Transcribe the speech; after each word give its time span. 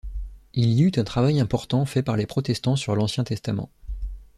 Il 0.55 0.71
y 0.71 0.81
eut 0.81 0.91
un 0.95 1.03
travail 1.03 1.39
important 1.39 1.85
fait 1.85 2.01
par 2.01 2.17
les 2.17 2.25
protestants 2.25 2.75
sur 2.75 2.95
l'Ancien 2.95 3.23
Testament. 3.23 3.69